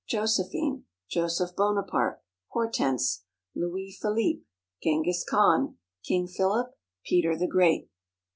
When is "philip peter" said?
6.27-7.37